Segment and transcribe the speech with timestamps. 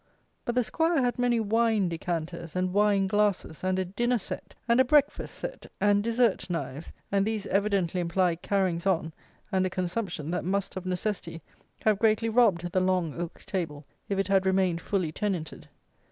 [0.45, 4.79] But the 'Squire had many wine decanters and wine glasses and "a dinner set" and
[4.79, 9.13] a "breakfast set," and "desert knives:" and these evidently imply carryings on
[9.51, 11.43] and a consumption that must of necessity
[11.83, 15.67] have greatly robbed the long oak table if it had remained fully tenanted.